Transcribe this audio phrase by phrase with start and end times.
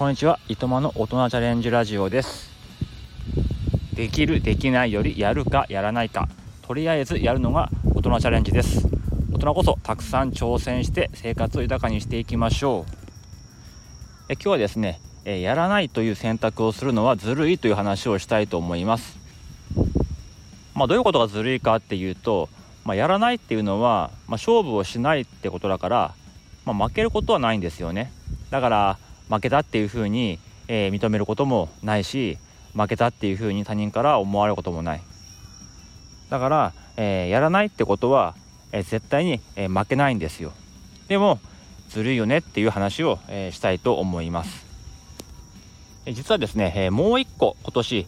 [0.00, 2.50] こんにちは、いとまの大人チャレンジラジオです。
[3.92, 6.26] できるできないよりやるかやらないか。
[6.62, 8.88] とりあえずやるのが大人チャレンジです。
[9.30, 12.92] 大人こそたくさん挑戦して生活を豊かにしていきましょう。
[14.30, 19.18] え今日はですねえやらないという選択をするのはずるいという話をしたいと思います。
[20.74, 22.48] まあ、どういうことがずるいかっていうと、
[22.86, 26.14] まあ、やらないっていうのは、まあ、勝負をしないってことだから、
[26.64, 28.10] ま負けることはないんですよね。
[28.48, 28.98] だから
[29.30, 32.36] 負けたっていうふうに、えー、認めることもないし
[32.74, 35.00] 負けたっていうふうに他人から思われることもない。
[36.28, 38.34] だから、えー、やらないってことは、
[38.72, 40.52] えー、絶対に、え負けないんですよ。
[41.08, 41.40] でも
[41.88, 44.64] ずるいよねっていう話を、えしたいと思います、
[46.06, 48.06] 実はですね、えもう一個今年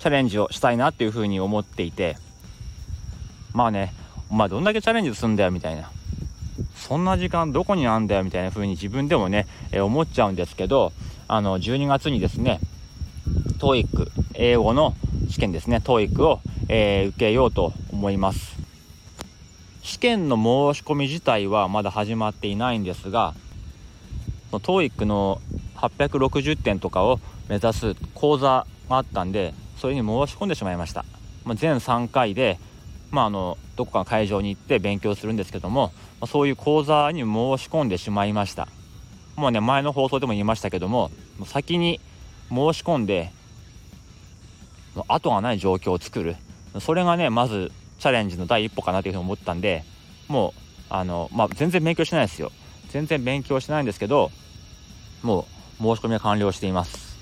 [0.00, 2.16] チャレンジをしたいなっていうふうに思っていて
[3.52, 3.92] まあね
[4.30, 5.90] お前どんだけチャレンジするんだよみたいな。
[6.80, 10.92] そんな時間どこにあんだよみたいな風に自分でもね、えー、思っちゃうんですけど
[11.28, 12.58] あの12月にですね
[13.58, 14.94] TOEIC 英語の
[15.28, 18.58] 試験ですね TOEIC を、えー、受けようと思います。
[19.82, 23.34] 試験の申し込み自体はまだ始まっていないんですが
[24.52, 25.40] TOEIC の
[25.76, 31.04] 860点とかを目指す講座があったんでそれに申し込んでしまいました、
[31.44, 32.58] まあ、全3回で
[33.10, 35.92] まあ、あのどこかの会場に行って勉強するんですけども、
[36.26, 37.26] そういう講座に申
[37.58, 38.68] し込んでしまいました。
[39.36, 41.10] もうね前の放送でも言いましたけども
[41.46, 41.98] 先に
[42.50, 43.32] 申し込んで
[45.08, 46.36] 後がない状況を作る。
[46.78, 49.84] それがねまずチャレンジの第一歩かなというふうに思ったんで
[50.28, 52.52] もうあの、まあ、全然勉強しないですよ。
[52.90, 54.30] 全然勉強してないんですけど
[55.22, 55.46] も
[55.80, 57.18] う申し込みは完了しています。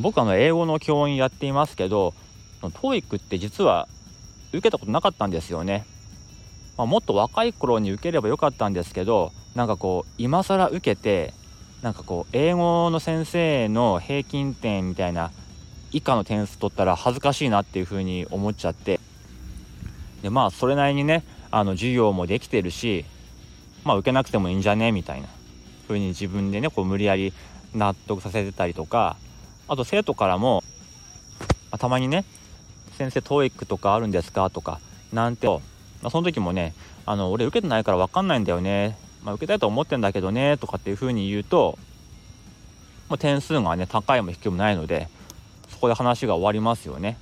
[0.00, 2.14] 僕はの英語の教員やっていますけど
[2.62, 3.86] TOEIC って実は
[4.56, 5.84] 受けたことなかったんですよね。
[6.76, 11.32] まあ、もっと若い頃に受ければよかったんですけどなんかこう今更受けて
[11.82, 15.30] なんかこう英語の先生の平均点みたいな
[15.92, 18.98] 以下の点数取ったら恥ずかしいなっていうふうに思っちゃって
[20.22, 23.04] でまあそれなりにねあの授業もできてるし
[23.84, 25.28] まあ受けなくてもいいんじゃねみたいな
[25.86, 27.32] ふうに自分でねこう無理やり
[27.74, 29.16] 納得させてたりとか
[29.68, 30.64] あと生徒からも、
[31.70, 32.24] まあ、たまにね
[32.96, 34.50] 先生 TOEIC とかあるんですか？
[34.50, 34.80] とか
[35.12, 35.60] なんて、ま
[36.04, 36.74] あ、その時もね
[37.06, 41.78] あの俺受けてないから分かんないんだよね、まあ、受けたいと思ってんだけどねとかっていう風に言うと
[43.08, 45.08] もう点数がね高いも低いもないので
[45.68, 47.18] そこで話が終わりますよね、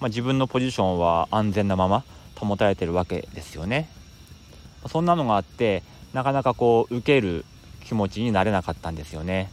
[0.00, 2.04] まあ、自分のポジションは安全なまま
[2.36, 3.88] 保たれてるわけですよね。
[4.86, 7.46] そんなのがあってなかなかこう受ける
[7.84, 9.50] 気持ちになれなかったんですよね、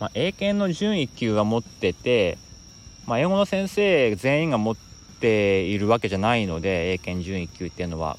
[0.00, 2.38] まあ、英検の準1級は持ってて
[3.06, 4.76] まあ、英語の先生全員が持っ
[5.20, 8.16] ているわけじゃないので英検準1級っていうのは、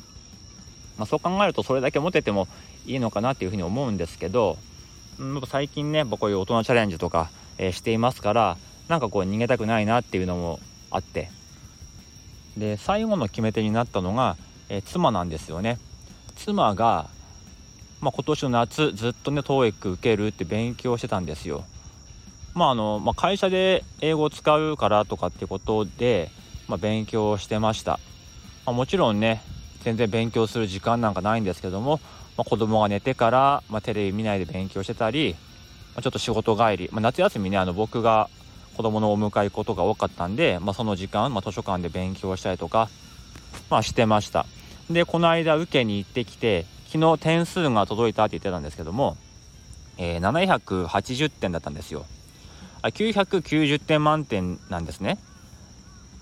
[0.98, 2.48] まあ、そう考えるとそれだけ持てても
[2.86, 4.58] いいのかなっていうふうに思うんですけど、
[5.20, 8.58] うん、最近ねこういう大人チャレンジとか、えー、していますから
[8.88, 10.60] なんかこう逃げたくないなっていうのも
[10.92, 11.30] あって
[12.58, 14.38] で最後の決め手になったのが、
[14.70, 15.80] えー、妻なんですよね。
[16.36, 17.10] 妻が
[18.04, 21.64] まあ、今年の夏ずっとね TOEIC 受けるって勉強してたんですよ。
[22.54, 26.30] まああのまあ、会社で英語を使うからとかってことで、
[26.68, 28.00] まあ、勉強してました、
[28.66, 29.42] まあ、もちろんね
[29.82, 32.00] 全然勉強する時間なんかないんですけども、
[32.38, 35.36] まあ、子供が寝てから、まあ、テレビ見ないで勉強してたり、
[35.96, 38.30] まあ、ちょっと仕事帰り、まあ、夏休みねあの僕が
[38.78, 42.90] 子供のお迎え行くことが多かったんで、まあ、その時間、まあ、図書館で勉強したりとか、
[43.70, 44.46] まあ、してました。
[44.92, 49.18] でこの間受けに行ってきて昨日点数が届いたって言ってたんですけども、
[49.98, 52.06] えー、780点だったんですよ。
[52.90, 55.18] 990点満点なんですね。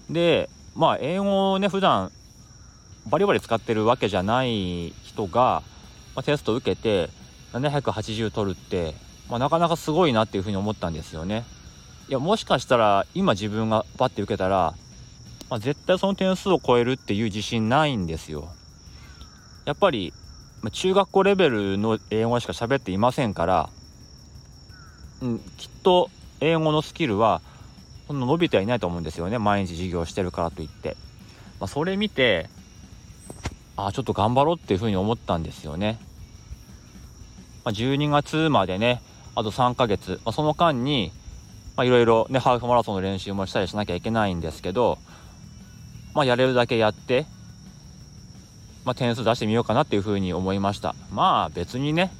[0.10, 2.12] でまあ英語をね普段
[3.08, 5.64] バリバリ使ってるわけじゃない人が、
[6.16, 7.10] まあ、テスト受けて
[7.54, 8.94] 780取るって、
[9.30, 11.46] まあ、なかなかすごいなっていうふうに思ったんですよね。
[12.10, 14.74] いやもしかしたら今自分がバッて受けたら、
[15.50, 18.50] まあ、絶対その点数を超えるっていう自信ないんですよ。
[19.66, 20.14] やっぱり、
[20.62, 23.70] まあ、中学校レベルの英語しか喋っていませんから、
[25.22, 26.10] うん、きっと
[26.42, 27.42] 英語のスキルは
[28.08, 29.40] そんな伸びてはいないと思うんですよね。
[29.40, 30.98] 毎日授業してるからといって、
[31.60, 32.50] まあ、それ見て
[33.78, 35.98] あちょっと頑張ろうっていうふうに思ったんですよね、
[37.64, 39.02] まあ、12月までね
[39.36, 41.12] あと3ヶ月、まあ、その間に
[41.80, 44.98] いろいろねハーフマラソンの練習もしたりしなきゃいけないんですけど
[46.14, 47.26] まあやれるだけやって
[48.84, 50.96] まあ、点数出してみようかなっていうふうに思いました。
[51.12, 52.12] まあ別にね、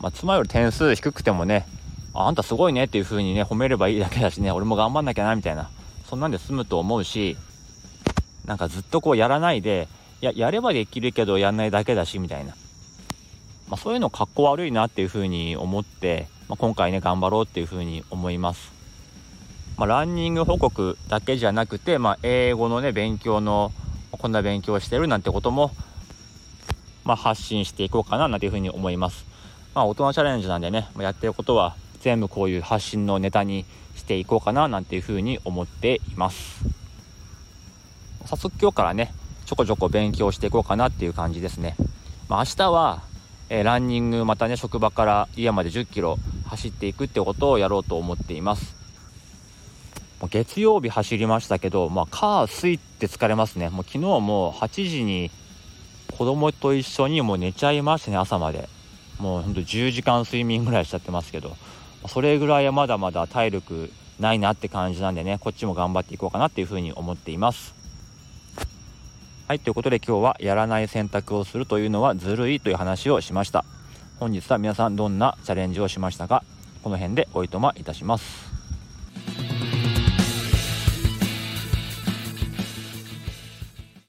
[0.00, 1.66] まあ、妻より点数低くてもね
[2.14, 5.70] あんたすごいねっていう風にね褒めればいいだけだしね俺も頑張んなきゃなみたいな
[6.08, 7.36] そんなんで済むと思うし
[8.44, 9.88] なんかずっとこうやらないで
[10.20, 12.54] ややればできるけどやんないだけだしみたいな
[13.72, 18.70] まあ、そういうのかっこ悪いなっていうふうに思って、まあ、今回ね頑張ろうっていうふうに思います。
[19.78, 23.72] まあ、ランニング報告だけじゃなくて、まあ、英語のね勉強の
[24.10, 25.70] こんな勉強してるなんてことも、
[27.04, 29.24] まあ、発信していこうかななんていうふうに思います。
[29.74, 33.64] まあ、大人チャレンジなんでねやってることは全部こういう発信のネタに
[33.94, 36.64] していこうかななんていうふうに思っています。
[38.26, 39.14] 早速今日からね
[39.46, 41.76] ちょこちょこ勉強していこうかなっていう感じですね。
[42.28, 43.02] まあ、明日は、
[43.48, 48.82] えー、ランニングまたね職場から家まで1 0キロ走っていくってことをやろうと思っています。
[50.28, 55.32] 月曜日走りましたけど、まあ、火水って疲れますねもう昨日も8時に
[56.16, 58.68] 子供と一緒にもう寝ちゃいましたね朝まで
[59.18, 61.56] もうほんと10時間睡眠ぐらいしちゃってますけど
[62.08, 67.74] それぐらいはまだまだ体力ないなって感じなんでねこっちも頑張っていこうかなっていうふうに思っています。
[69.48, 73.64] はいということで今日はやらない選択をするというのはずるいという話をしました。
[74.18, 76.44] 本日は皆さんどんなチャレンジをしましたか
[76.84, 78.51] この辺でおいとまいたします。